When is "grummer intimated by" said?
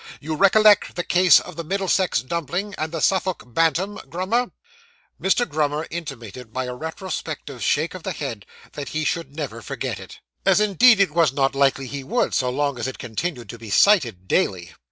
5.47-6.63